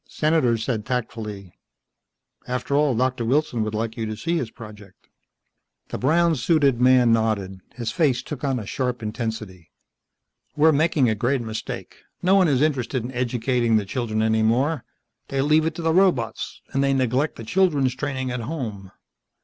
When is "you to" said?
3.97-4.17